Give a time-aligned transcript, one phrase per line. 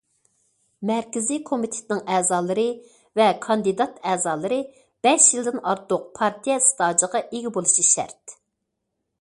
[0.89, 2.65] مەركىزىي كومىتېتنىڭ ئەزالىرى
[3.21, 4.59] ۋە كاندىدات ئەزالىرى
[5.09, 8.39] بەش يىلدىن ئارتۇق پارتىيە ئىستاژىغا ئىگە بولۇشى شەرت.